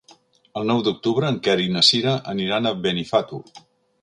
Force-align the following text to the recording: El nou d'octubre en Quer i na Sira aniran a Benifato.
El 0.61 0.65
nou 0.69 0.79
d'octubre 0.87 1.29
en 1.33 1.37
Quer 1.49 1.55
i 1.67 1.69
na 1.75 1.83
Sira 1.91 2.17
aniran 2.35 2.71
a 2.71 2.75
Benifato. 2.87 3.43